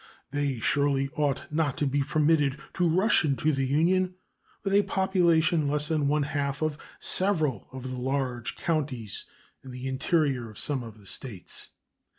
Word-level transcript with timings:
They 0.31 0.59
surely 0.59 1.09
ought 1.15 1.51
not 1.51 1.77
to 1.77 1.85
be 1.85 2.01
permitted 2.03 2.59
to 2.73 2.89
rush 2.89 3.23
into 3.23 3.53
the 3.53 3.67
Union 3.67 4.15
with 4.63 4.73
a 4.73 4.81
population 4.81 5.67
less 5.67 5.89
than 5.89 6.07
one 6.07 6.23
half 6.23 6.63
of 6.63 6.79
several 6.99 7.67
of 7.71 7.89
the 7.91 7.97
large 7.99 8.55
counties 8.55 9.27
in 9.63 9.69
the 9.69 9.85
interior 9.87 10.49
of 10.49 10.57
some 10.57 10.81
of 10.81 10.97
the 10.97 11.05
States. 11.05 11.69